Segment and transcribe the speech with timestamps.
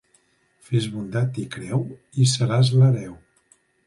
[0.69, 1.83] Fes bondat i creu,
[2.23, 3.13] i seràs l'hereu.